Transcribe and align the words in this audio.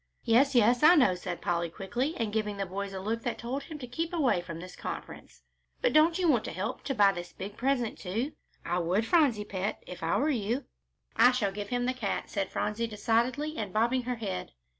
"Yes, 0.23 0.55
yes, 0.55 0.81
I 0.81 0.95
know," 0.95 1.13
said 1.13 1.43
Polly, 1.43 1.69
quickly, 1.69 2.15
and 2.17 2.33
giving 2.33 2.57
the 2.57 2.65
boys 2.65 2.91
a 2.91 2.99
look 2.99 3.21
that 3.21 3.37
told 3.37 3.61
them 3.69 3.77
to 3.77 3.85
keep 3.85 4.13
away 4.13 4.41
from 4.41 4.59
this 4.59 4.75
conference; 4.75 5.43
"but 5.79 5.93
don't 5.93 6.17
you 6.17 6.27
want 6.27 6.43
to 6.45 6.51
help 6.51 6.83
to 6.85 6.95
buy 6.95 7.11
this 7.11 7.33
big 7.33 7.55
present, 7.55 7.99
too? 7.99 8.31
I 8.65 8.79
would, 8.79 9.05
Phronsie 9.05 9.45
pet, 9.45 9.83
if 9.85 10.01
I 10.01 10.17
were 10.17 10.31
you!" 10.31 10.65
"I 11.15 11.31
shall 11.31 11.51
give 11.51 11.69
him 11.69 11.85
the 11.85 11.93
cat," 11.93 12.31
said 12.31 12.49
Phronsie, 12.49 12.87
decidedly 12.87 13.57
and 13.57 13.71
bobbing 13.71 14.01
her 14.01 14.15
head. 14.15 14.53